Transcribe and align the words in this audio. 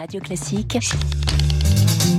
Radio 0.00 0.18
Classique, 0.18 0.78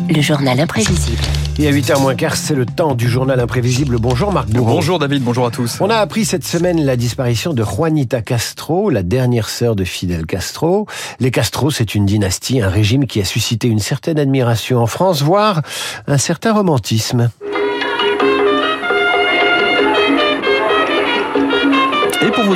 le 0.08 0.22
journal 0.22 0.60
imprévisible. 0.60 1.24
Et 1.58 1.68
à 1.68 1.72
8h 1.72 2.00
moins 2.00 2.14
quart, 2.14 2.36
c'est 2.36 2.54
le 2.54 2.68
temps 2.68 2.94
du 2.94 3.10
journal 3.10 3.40
imprévisible. 3.40 3.98
Bonjour 3.98 4.32
Marc 4.32 4.50
Bourreau. 4.50 4.74
Bonjour 4.74 5.00
David, 5.00 5.24
bonjour 5.24 5.48
à 5.48 5.50
tous. 5.50 5.82
On 5.82 5.90
a 5.90 5.96
appris 5.96 6.24
cette 6.24 6.44
semaine 6.44 6.86
la 6.86 6.96
disparition 6.96 7.56
de 7.56 7.64
Juanita 7.64 8.22
Castro, 8.22 8.92
la 8.92 9.02
dernière 9.02 9.50
sœur 9.50 9.76
de 9.76 9.84
Fidel 9.84 10.28
Castro. 10.28 10.86
Les 11.20 11.32
Castro, 11.32 11.72
c'est 11.72 11.96
une 11.96 12.06
dynastie, 12.06 12.62
un 12.62 12.70
régime 12.70 13.08
qui 13.08 13.20
a 13.20 13.26
suscité 13.26 13.68
une 13.68 13.80
certaine 13.80 14.20
admiration 14.20 14.78
en 14.78 14.86
France, 14.86 15.24
voire 15.24 15.64
un 16.06 16.20
certain 16.20 16.54
romantisme. 16.54 17.32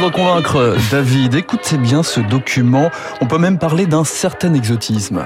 En 0.05 0.11
convaincre, 0.11 0.77
David, 0.91 1.33
écoutez 1.33 1.77
bien 1.79 2.03
ce 2.03 2.19
document. 2.19 2.91
On 3.21 3.25
peut 3.25 3.39
même 3.39 3.57
parler 3.57 3.87
d'un 3.87 4.03
certain 4.03 4.53
exotisme. 4.53 5.23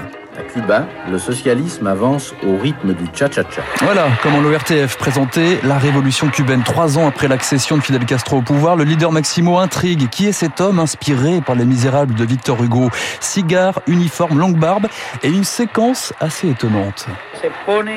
Cuba, 0.52 0.86
le 1.10 1.18
socialisme 1.18 1.86
avance 1.86 2.34
au 2.46 2.56
rythme 2.56 2.92
du 2.94 3.04
cha-cha-cha. 3.12 3.62
Voilà 3.82 4.08
comment 4.22 4.40
l'ORTF 4.40 4.96
présentait 4.98 5.58
la 5.62 5.78
révolution 5.78 6.28
cubaine. 6.28 6.62
Trois 6.62 6.98
ans 6.98 7.06
après 7.06 7.28
l'accession 7.28 7.76
de 7.76 7.82
Fidel 7.82 8.04
Castro 8.04 8.38
au 8.38 8.42
pouvoir, 8.42 8.76
le 8.76 8.84
leader 8.84 9.12
Maximo 9.12 9.58
intrigue. 9.58 10.08
Qui 10.08 10.28
est 10.28 10.32
cet 10.32 10.60
homme 10.60 10.78
inspiré 10.78 11.40
par 11.40 11.54
Les 11.54 11.64
Misérables 11.64 12.14
de 12.14 12.24
Victor 12.24 12.62
Hugo? 12.62 12.90
Cigare, 13.20 13.80
uniforme, 13.86 14.38
longue 14.38 14.58
barbe 14.58 14.86
et 15.22 15.28
une 15.28 15.44
séquence 15.44 16.12
assez 16.20 16.50
étonnante. 16.50 17.06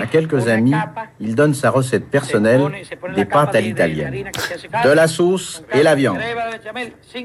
À 0.01 0.05
quelques 0.05 0.47
amis, 0.47 0.75
il 1.19 1.35
donne 1.35 1.53
sa 1.53 1.69
recette 1.69 2.09
personnelle 2.09 2.63
des 3.15 3.25
pâtes 3.25 3.55
à 3.55 3.61
l'italienne. 3.61 4.25
De 4.83 4.89
la 4.89 5.07
sauce 5.07 5.63
et 5.73 5.83
la 5.83 5.95
viande. 5.95 6.19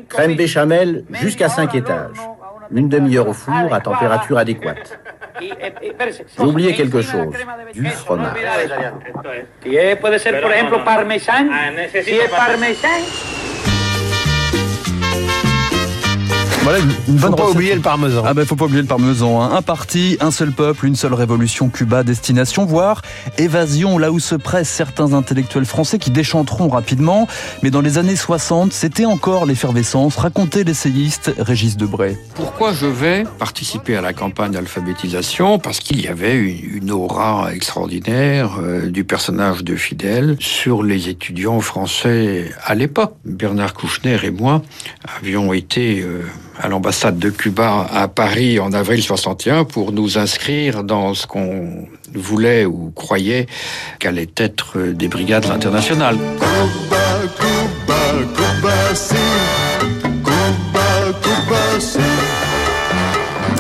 Crème 0.09 0.37
béchamel 0.37 1.05
jusqu'à 1.13 1.49
5 1.49 1.75
étages. 1.75 2.17
Une 2.71 2.89
demi-heure 2.89 3.29
au 3.29 3.33
four 3.33 3.73
à 3.73 3.81
température 3.81 4.37
adéquate. 4.37 4.99
J'ai 5.41 6.45
oublié 6.45 6.75
quelque 6.75 7.03
chose. 7.03 7.29
Du 7.75 7.89
fromage. 7.91 8.39
Si 9.63 9.77
es, 9.77 9.97
puede 9.99 10.19
ser, 10.19 10.41
por 10.41 10.53
ejemplo, 10.53 10.85
parmesán. 10.85 11.51
Si 12.05 12.19
es 12.19 12.31
parmesán. 12.31 13.03
Voilà 16.69 16.85
une, 16.85 16.91
une 17.09 17.15
bonne 17.17 17.31
Faut 17.31 17.37
pas 17.37 17.43
recette. 17.45 17.55
oublier 17.57 17.75
le 17.77 17.81
parmesan. 17.81 18.23
Ah 18.27 18.35
ben 18.35 18.45
faut 18.45 18.55
pas 18.55 18.67
oublier 18.67 18.83
le 18.83 18.87
parmesan. 18.87 19.41
hein. 19.41 19.53
Un 19.57 19.63
parti, 19.63 20.19
un 20.21 20.31
seul 20.31 20.53
peuple, 20.53 20.85
une 20.85 20.97
seule 20.97 21.15
révolution, 21.15 21.71
Cuba, 21.71 22.03
destination, 22.03 22.67
voire 22.67 23.01
évasion, 23.39 23.97
là 23.97 24.13
où 24.13 24.21
se 24.21 24.35
pressent 24.35 24.69
certains 24.69 25.15
intellectuels 25.15 25.65
français 25.65 25.99
qui 25.99 26.11
déchanteront 26.11 26.69
rapidement. 26.69 27.27
Mais 27.63 27.71
dans 27.71 27.81
les 27.81 27.97
années 27.97 28.17
60, 28.17 28.75
c'était 28.75 29.07
encore 29.07 29.47
l'effervescence, 29.47 30.17
racontait 30.17 30.63
l'essayiste 30.63 31.33
Régis 31.39 31.79
Debray. 31.79 32.19
Pourquoi 32.35 32.75
je 32.75 32.85
vais 32.85 33.25
participer 33.39 33.97
à 33.97 34.03
la 34.03 34.13
campagne 34.13 34.51
d'alphabétisation? 34.53 35.59
Parce 35.59 35.81
qu'il 35.81 36.03
y 36.03 36.07
avait 36.09 36.37
une, 36.37 36.83
une 36.83 36.91
aura 36.91 37.55
extraordinaire 37.55 38.59
euh, 38.61 38.91
du 38.91 39.05
personnage 39.05 39.65
de 39.65 39.75
Fidel 39.75 40.37
sur 40.39 40.83
les 40.83 41.09
étudiants 41.09 41.61
français 41.61 42.51
à 42.63 42.75
l'époque. 42.75 43.15
Bernard 43.25 43.73
Kouchner 43.73 44.19
et 44.23 44.31
moi 44.31 44.61
avions 45.19 45.55
été 45.55 46.03
euh, 46.03 46.21
à 46.61 46.69
l'ambassade 46.69 47.19
de 47.19 47.31
Cuba 47.31 47.87
à 47.93 48.09
Paris 48.09 48.59
en 48.59 48.73
avril 48.73 49.03
61 49.03 49.65
pour 49.65 49.93
nous 49.93 50.19
inscrire 50.19 50.85
dans 50.85 51.15
ce 51.15 51.27
qu'on 51.27 51.89
voulait 52.15 52.65
ou 52.65 52.93
croyait 52.95 53.47
qu'allaient 53.99 54.31
être 54.37 54.79
des 54.79 55.09
brigades 55.09 55.47
internationales. 55.47 56.17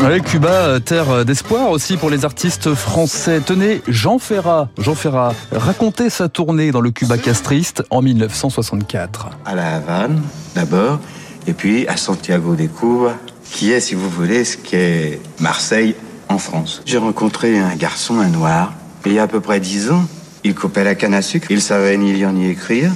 Ouais, 0.03 0.21
Cuba, 0.21 0.49
euh, 0.49 0.79
terre 0.79 1.25
d'espoir 1.25 1.71
aussi 1.71 1.97
pour 1.97 2.09
les 2.09 2.25
artistes 2.25 2.73
français. 2.75 3.41
Tenez, 3.45 3.83
Jean 3.89 4.19
Ferrat, 4.19 4.69
Jean 4.79 4.95
Ferrat, 4.95 5.35
racontait 5.51 6.09
sa 6.09 6.29
tournée 6.29 6.71
dans 6.71 6.81
le 6.81 6.93
Cuba 6.93 7.19
castriste 7.19 7.83
en 7.91 8.01
1964. 8.01 9.31
à 9.45 9.55
La 9.57 9.77
Havane, 9.77 10.23
d'abord, 10.55 11.01
et 11.49 11.55
puis 11.55 11.89
à 11.89 11.97
Santiago 11.97 12.55
de 12.55 12.67
Cuba, 12.67 13.17
qui 13.51 13.73
est, 13.73 13.81
si 13.81 13.95
vous 13.95 14.11
voulez, 14.11 14.45
ce 14.45 14.59
qu'est 14.59 15.19
Marseille 15.41 15.95
en 16.29 16.39
France. 16.39 16.83
J'ai 16.85 16.99
rencontré 16.99 17.59
un 17.59 17.75
garçon, 17.75 18.21
un 18.21 18.29
noir, 18.29 18.75
il 19.07 19.15
y 19.15 19.19
a 19.19 19.23
à 19.23 19.27
peu 19.27 19.41
près 19.41 19.59
dix 19.59 19.91
ans. 19.91 20.05
Il 20.45 20.55
coupait 20.55 20.85
la 20.85 20.95
canne 20.95 21.15
à 21.15 21.23
sucre, 21.23 21.51
il 21.51 21.63
savait 21.63 21.97
ni 21.97 22.13
lire 22.13 22.31
ni 22.33 22.49
écrire. 22.49 22.93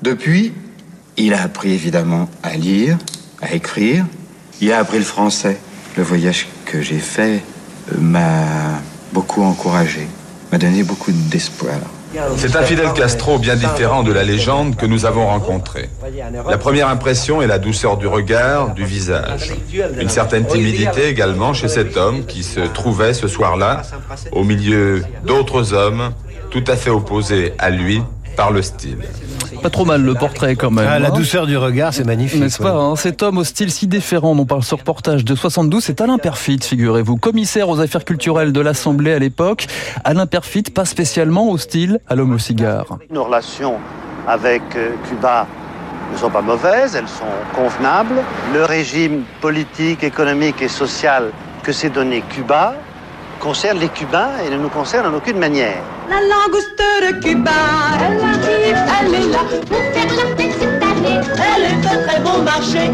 Depuis, 0.00 0.52
il 1.16 1.34
a 1.34 1.42
appris 1.42 1.72
évidemment 1.72 2.30
à 2.44 2.56
lire, 2.56 2.96
à 3.40 3.52
écrire. 3.52 4.06
Il 4.60 4.72
a 4.72 4.78
appris 4.78 4.98
le 4.98 5.04
français. 5.04 5.58
Le 5.96 6.04
voyage 6.04 6.46
que 6.64 6.80
j'ai 6.80 7.00
fait 7.00 7.42
euh, 7.92 7.98
m'a 7.98 8.80
beaucoup 9.12 9.42
encouragé, 9.42 10.06
m'a 10.52 10.58
donné 10.58 10.84
beaucoup 10.84 11.12
d'espoir. 11.12 11.80
C'est 12.36 12.56
un 12.56 12.62
Fidel 12.62 12.92
Castro 12.92 13.38
bien 13.38 13.56
différent 13.56 14.02
de 14.02 14.12
la 14.12 14.22
légende 14.22 14.76
que 14.76 14.86
nous 14.86 15.06
avons 15.06 15.26
rencontré. 15.26 15.88
La 16.48 16.58
première 16.58 16.88
impression 16.88 17.42
est 17.42 17.46
la 17.46 17.58
douceur 17.58 17.96
du 17.96 18.06
regard, 18.06 18.74
du 18.74 18.84
visage. 18.84 19.52
Une 20.00 20.08
certaine 20.08 20.46
timidité 20.46 21.08
également 21.08 21.54
chez 21.54 21.68
cet 21.68 21.96
homme 21.96 22.26
qui 22.26 22.42
se 22.42 22.60
trouvait 22.60 23.14
ce 23.14 23.28
soir-là 23.28 23.82
au 24.32 24.44
milieu 24.44 25.02
d'autres 25.24 25.72
hommes 25.72 26.12
tout 26.50 26.64
à 26.66 26.76
fait 26.76 26.90
opposés 26.90 27.54
à 27.58 27.70
lui 27.70 28.02
par 28.36 28.50
le 28.50 28.62
style. 28.62 28.98
Pas 29.62 29.70
trop 29.70 29.84
mal 29.84 30.02
le 30.02 30.14
portrait 30.14 30.56
quand 30.56 30.70
même. 30.70 30.86
Ah, 30.88 30.98
la 30.98 31.08
hein. 31.08 31.12
douceur 31.14 31.46
du 31.46 31.56
regard, 31.56 31.94
c'est 31.94 32.04
magnifique. 32.04 32.40
N'est-ce 32.40 32.62
ouais. 32.62 32.68
pas 32.68 32.76
hein 32.76 32.96
Cet 32.96 33.22
homme 33.22 33.38
au 33.38 33.44
style 33.44 33.70
si 33.70 33.86
différent 33.86 34.34
dont 34.34 34.46
parle 34.46 34.64
ce 34.64 34.74
reportage 34.74 35.24
de 35.24 35.34
72, 35.34 35.84
c'est 35.84 36.00
Alain 36.00 36.18
Perfit, 36.18 36.58
figurez-vous, 36.62 37.16
commissaire 37.16 37.68
aux 37.68 37.80
affaires 37.80 38.04
culturelles 38.04 38.52
de 38.52 38.60
l'Assemblée 38.60 39.12
à 39.12 39.18
l'époque. 39.18 39.66
Alain 40.04 40.26
Perfit, 40.26 40.64
pas 40.64 40.84
spécialement 40.84 41.48
au 41.48 41.58
style 41.58 42.00
à 42.08 42.14
l'homme 42.14 42.34
au 42.34 42.38
cigare. 42.38 42.98
Nos 43.10 43.24
relations 43.24 43.76
avec 44.26 44.62
euh, 44.76 44.90
Cuba 45.08 45.46
ne 46.12 46.18
sont 46.18 46.30
pas 46.30 46.42
mauvaises, 46.42 46.96
elles 46.96 47.08
sont 47.08 47.24
convenables. 47.54 48.22
Le 48.52 48.64
régime 48.64 49.22
politique, 49.40 50.04
économique 50.04 50.60
et 50.62 50.68
social 50.68 51.30
que 51.62 51.72
s'est 51.72 51.90
donné 51.90 52.22
Cuba 52.28 52.74
concerne 53.42 53.80
les 53.80 53.88
Cubains 53.88 54.38
et 54.46 54.50
ne 54.50 54.56
nous 54.56 54.68
concerne 54.68 55.12
en 55.12 55.16
aucune 55.16 55.36
manière. 55.36 55.82
La 56.08 56.20
langouste 56.20 56.78
de 56.78 57.20
Cuba, 57.20 57.50
elle 58.00 58.20
arrive, 58.20 58.78
elle 59.00 59.14
est 59.14 59.28
là 59.32 59.40
pour 59.68 59.78
faire 59.78 60.06
la 60.16 60.36
fête 60.36 60.52
cette 60.60 60.82
année. 60.82 61.20
Elle 61.56 61.64
est 61.64 61.80
de 61.82 62.06
très 62.06 62.20
bon 62.20 62.42
marché. 62.42 62.90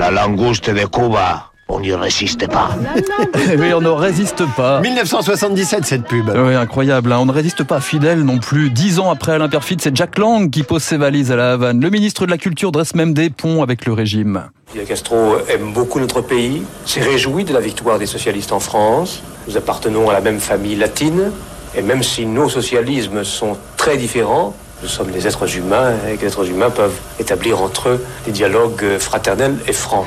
La 0.00 0.10
langouste 0.10 0.70
de 0.70 0.86
Cuba, 0.86 1.50
on 1.68 1.80
n'y 1.80 1.92
résiste 1.92 2.46
pas. 2.48 2.70
Mais 3.58 3.74
on 3.74 3.80
ne 3.80 3.88
résiste 3.88 4.42
pas. 4.56 4.80
1977, 4.80 5.84
cette 5.84 6.04
pub. 6.04 6.30
Oui, 6.34 6.54
incroyable. 6.54 7.12
hein. 7.12 7.18
On 7.20 7.26
ne 7.26 7.32
résiste 7.32 7.62
pas 7.64 7.76
à 7.76 7.80
Fidel 7.80 8.22
non 8.22 8.38
plus. 8.38 8.70
Dix 8.70 8.98
ans 8.98 9.10
après 9.10 9.32
Alain 9.32 9.48
Perfit, 9.48 9.76
c'est 9.80 9.94
Jack 9.94 10.18
Lang 10.18 10.50
qui 10.50 10.62
pose 10.62 10.82
ses 10.82 10.96
valises 10.96 11.30
à 11.30 11.36
la 11.36 11.52
Havane. 11.52 11.80
Le 11.80 11.90
ministre 11.90 12.24
de 12.26 12.30
la 12.30 12.38
Culture 12.38 12.72
dresse 12.72 12.94
même 12.94 13.12
des 13.12 13.28
ponts 13.30 13.62
avec 13.62 13.84
le 13.86 13.92
régime. 13.92 14.44
Fidel 14.70 14.86
Castro 14.86 15.36
aime 15.48 15.72
beaucoup 15.72 16.00
notre 16.00 16.20
pays, 16.22 16.62
s'est 16.86 17.00
réjoui 17.02 17.44
de 17.44 17.52
la 17.52 17.60
victoire 17.60 17.98
des 17.98 18.06
socialistes 18.06 18.52
en 18.52 18.60
France. 18.60 19.22
Nous 19.46 19.56
appartenons 19.56 20.08
à 20.10 20.12
la 20.14 20.20
même 20.20 20.40
famille 20.40 20.76
latine, 20.76 21.30
et 21.74 21.82
même 21.82 22.02
si 22.02 22.24
nos 22.26 22.48
socialismes 22.48 23.24
sont 23.24 23.56
très 23.76 23.96
différents, 23.96 24.54
nous 24.82 24.88
sommes 24.88 25.10
des 25.10 25.26
êtres 25.26 25.56
humains 25.56 25.92
et 26.10 26.16
que 26.16 26.22
les 26.22 26.28
êtres 26.28 26.48
humains 26.48 26.70
peuvent 26.70 26.96
établir 27.18 27.60
entre 27.62 27.88
eux 27.88 28.04
des 28.26 28.32
dialogues 28.32 28.98
fraternels 28.98 29.56
et 29.66 29.72
francs. 29.72 30.06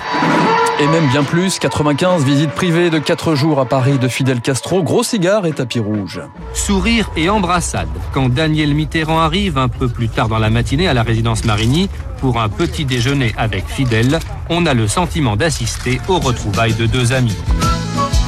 Et 0.82 0.88
même 0.88 1.08
bien 1.10 1.24
plus, 1.24 1.60
95 1.60 2.24
visites 2.24 2.50
privées 2.50 2.90
de 2.90 2.98
4 2.98 3.36
jours 3.36 3.60
à 3.60 3.66
Paris 3.66 4.00
de 4.00 4.08
Fidel 4.08 4.42
Castro, 4.42 4.82
gros 4.82 5.04
cigare 5.04 5.46
et 5.46 5.52
tapis 5.52 5.78
rouge. 5.78 6.20
Sourire 6.56 7.12
et 7.16 7.30
embrassade 7.30 7.88
quand 8.12 8.30
Daniel 8.30 8.74
Mitterrand 8.74 9.20
arrive 9.20 9.60
un 9.60 9.68
peu 9.68 9.88
plus 9.88 10.10
tard 10.10 10.28
dans 10.28 10.40
la 10.40 10.50
matinée 10.50 10.88
à 10.88 10.96
la 10.96 11.04
résidence 11.04 11.46
Marigny 11.46 11.88
pour 12.20 12.42
un 12.42 12.50
petit 12.50 12.86
déjeuner 12.86 13.32
avec 13.38 13.68
Fidel, 13.68 14.18
on 14.50 14.66
a 14.66 14.74
le 14.74 14.88
sentiment 14.88 15.36
d'assister 15.36 16.02
aux 16.08 16.18
retrouvailles 16.18 16.74
de 16.74 16.88
deux 16.88 17.14
amis. 17.14 17.38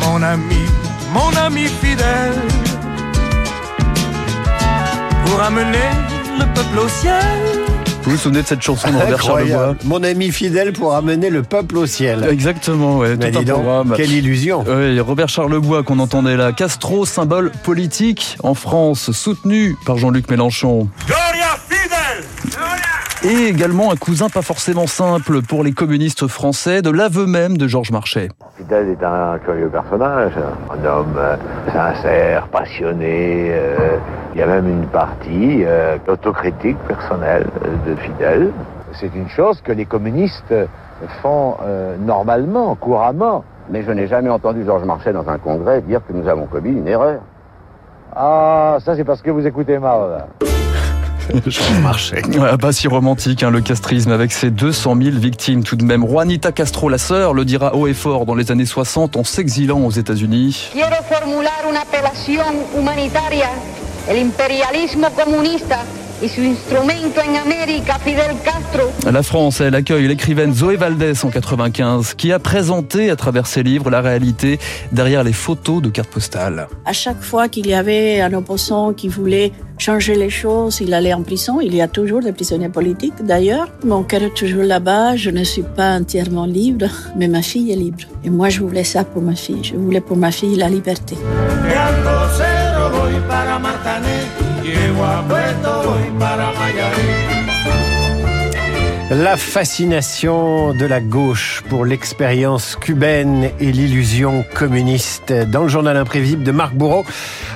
Mon 0.01 0.21
ami, 0.21 0.61
mon 1.11 1.35
ami 1.35 1.63
fidèle, 1.63 2.39
pour 5.25 5.41
amener 5.41 5.89
le 6.37 6.45
peuple 6.53 6.77
au 6.77 6.87
ciel. 6.87 7.72
Vous 8.03 8.11
vous 8.11 8.17
souvenez 8.17 8.41
de 8.41 8.47
cette 8.47 8.61
chanson 8.61 8.91
de 8.91 8.97
Robert 8.97 9.21
Charlebois. 9.21 9.75
Mon 9.85 10.03
ami 10.03 10.31
fidèle 10.31 10.73
pour 10.73 10.93
amener 10.93 11.29
le 11.29 11.41
peuple 11.41 11.77
au 11.77 11.85
ciel. 11.85 12.27
Exactement, 12.29 12.97
ouais, 12.97 13.15
Mais 13.17 13.31
tout 13.31 13.37
un 13.37 13.41
dis 13.41 13.45
donc, 13.45 13.55
programme. 13.63 13.93
quelle 13.95 14.11
illusion. 14.11 14.65
Robert 14.99 15.29
Charlebois 15.29 15.83
qu'on 15.83 15.99
entendait 15.99 16.35
là. 16.35 16.51
Castro, 16.51 17.05
symbole 17.05 17.51
politique 17.63 18.37
en 18.43 18.55
France, 18.55 19.11
soutenu 19.11 19.75
par 19.85 19.97
Jean-Luc 19.97 20.29
Mélenchon. 20.29 20.89
Gloria 21.07 21.55
Fidel 21.69 22.25
Et 23.31 23.47
également 23.47 23.91
un 23.91 23.95
cousin 23.95 24.27
pas 24.27 24.41
forcément 24.41 24.85
simple 24.87 25.41
pour 25.41 25.63
les 25.63 25.71
communistes 25.71 26.27
français, 26.27 26.81
de 26.81 26.89
l'aveu 26.89 27.25
même 27.25 27.57
de 27.57 27.67
Georges 27.69 27.91
Marchais. 27.91 28.27
Fidel 28.57 28.89
est 28.89 29.03
un 29.03 29.39
curieux 29.39 29.69
personnage, 29.69 30.33
un 30.69 30.85
homme 30.85 31.15
euh, 31.17 31.35
sincère, 31.71 32.47
passionné. 32.49 33.47
euh, 33.49 33.92
y 34.43 34.49
a 34.51 34.61
même 34.61 34.67
une 34.67 34.87
partie 34.87 35.63
euh, 35.63 35.97
autocritique 36.07 36.77
personnelle 36.87 37.47
euh, 37.63 37.91
de 37.91 37.95
Fidel. 37.95 38.51
C'est 38.93 39.13
une 39.15 39.29
chose 39.29 39.61
que 39.61 39.71
les 39.71 39.85
communistes 39.85 40.53
font 41.21 41.55
euh, 41.63 41.95
normalement, 41.97 42.75
couramment. 42.75 43.43
Mais 43.69 43.83
je 43.83 43.91
n'ai 43.91 44.07
jamais 44.07 44.29
entendu 44.29 44.65
Georges 44.65 44.85
Marchais 44.85 45.13
dans 45.13 45.29
un 45.29 45.37
congrès 45.37 45.81
dire 45.81 46.01
que 46.05 46.13
nous 46.13 46.27
avons 46.27 46.45
commis 46.45 46.71
une 46.71 46.87
erreur. 46.87 47.21
Ah, 48.15 48.77
ça 48.83 48.95
c'est 48.95 49.05
parce 49.05 49.21
que 49.21 49.31
vous 49.31 49.47
écoutez 49.47 49.79
Mao. 49.79 50.09
Je 51.47 51.81
marchais. 51.81 52.21
Pas 52.59 52.73
si 52.73 52.89
romantique, 52.89 53.43
hein, 53.43 53.49
le 53.49 53.61
castrisme, 53.61 54.11
avec 54.11 54.33
ses 54.33 54.51
200 54.51 54.97
000 55.01 55.17
victimes 55.17 55.63
tout 55.63 55.77
de 55.77 55.83
même. 55.85 56.05
Juanita 56.05 56.51
Castro, 56.51 56.89
la 56.89 56.97
sœur, 56.97 57.33
le 57.33 57.45
dira 57.45 57.75
haut 57.75 57.87
et 57.87 57.93
fort 57.93 58.25
dans 58.25 58.35
les 58.35 58.51
années 58.51 58.65
60 58.65 59.15
en 59.15 59.23
s'exilant 59.23 59.79
aux 59.79 59.91
États-Unis. 59.91 60.69
Quiero 60.73 61.01
formular 61.09 61.65
una 61.69 61.81
apelación 61.81 62.53
humanitaria. 62.77 63.47
El 64.07 64.17
imperialismo 64.17 65.07
comunista. 65.11 65.83
La 69.11 69.23
France, 69.23 69.59
elle 69.59 69.75
accueille 69.75 70.07
l'écrivaine 70.07 70.53
Zoé 70.53 70.77
Valdès 70.77 71.25
en 71.25 71.29
95, 71.29 72.13
qui 72.13 72.31
a 72.31 72.39
présenté 72.39 73.09
à 73.09 73.17
travers 73.17 73.45
ses 73.45 73.61
livres 73.61 73.89
la 73.89 73.99
réalité 73.99 74.57
derrière 74.93 75.25
les 75.25 75.33
photos 75.33 75.81
de 75.81 75.89
cartes 75.89 76.09
postales. 76.09 76.67
À 76.85 76.93
chaque 76.93 77.21
fois 77.21 77.49
qu'il 77.49 77.67
y 77.67 77.73
avait 77.73 78.21
un 78.21 78.31
opposant 78.33 78.93
qui 78.93 79.09
voulait 79.09 79.51
changer 79.77 80.15
les 80.15 80.29
choses, 80.29 80.79
il 80.79 80.93
allait 80.93 81.13
en 81.13 81.23
prison. 81.23 81.59
Il 81.59 81.75
y 81.75 81.81
a 81.81 81.89
toujours 81.89 82.21
des 82.21 82.31
prisonniers 82.31 82.69
politiques 82.69 83.21
d'ailleurs. 83.21 83.67
Mon 83.83 84.03
cœur 84.03 84.23
est 84.23 84.33
toujours 84.33 84.63
là-bas. 84.63 85.17
Je 85.17 85.29
ne 85.29 85.43
suis 85.43 85.63
pas 85.63 85.97
entièrement 85.97 86.45
libre, 86.45 86.87
mais 87.17 87.27
ma 87.27 87.41
fille 87.41 87.69
est 87.73 87.75
libre. 87.75 88.03
Et 88.23 88.29
moi, 88.29 88.47
je 88.47 88.61
voulais 88.61 88.85
ça 88.85 89.03
pour 89.03 89.21
ma 89.21 89.35
fille. 89.35 89.63
Je 89.63 89.75
voulais 89.75 89.99
pour 89.99 90.15
ma 90.15 90.31
fille 90.31 90.55
la 90.55 90.69
liberté. 90.69 91.17
La 99.11 99.37
fascination 99.37 100.73
de 100.73 100.85
la 100.85 100.99
gauche 100.99 101.63
pour 101.69 101.85
l'expérience 101.85 102.75
cubaine 102.75 103.51
et 103.59 103.71
l'illusion 103.71 104.43
communiste. 104.55 105.31
Dans 105.31 105.63
le 105.63 105.67
journal 105.67 105.97
imprévisible 105.97 106.43
de 106.43 106.51
Marc 106.51 106.73
Bourreau, 106.73 107.05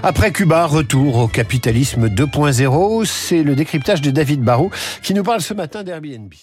après 0.04 0.32
Cuba, 0.32 0.66
retour 0.66 1.18
au 1.18 1.28
capitalisme 1.28 2.08
2.0. 2.08 3.06
C'est 3.06 3.44
le 3.44 3.56
décryptage 3.56 4.02
de 4.02 4.12
David 4.12 4.42
Barou 4.42 4.70
qui 5.02 5.14
nous 5.14 5.24
parle 5.24 5.42
ce 5.42 5.54
matin 5.54 5.84
d'Airbnb. 5.84 6.34